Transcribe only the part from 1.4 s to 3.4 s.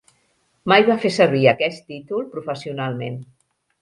aquest títol professionalment.